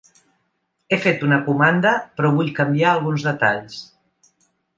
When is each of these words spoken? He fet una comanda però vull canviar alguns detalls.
He 0.87 0.97
fet 1.03 1.21
una 1.27 1.39
comanda 1.49 1.91
però 2.17 2.33
vull 2.39 2.49
canviar 2.61 2.91
alguns 2.95 3.27
detalls. 3.29 3.79